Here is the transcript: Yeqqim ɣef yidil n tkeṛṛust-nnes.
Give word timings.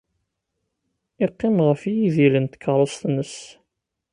Yeqqim 1.19 1.57
ɣef 1.67 1.81
yidil 1.93 2.35
n 2.39 2.45
tkeṛṛust-nnes. 2.47 3.35